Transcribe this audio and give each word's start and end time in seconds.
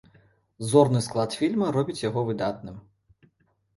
Зорны 0.69 1.01
склад 1.09 1.37
фільма 1.41 1.67
робіць 1.77 1.99
яго 2.09 2.27
выдатным. 2.31 2.85